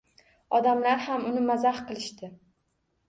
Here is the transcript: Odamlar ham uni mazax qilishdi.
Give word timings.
Odamlar 0.59 1.03
ham 1.09 1.27
uni 1.33 1.45
mazax 1.51 1.83
qilishdi. 1.91 2.31